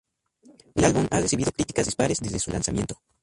[0.73, 2.99] El álbum ha recibido críticas dispares desde su lanzamiento.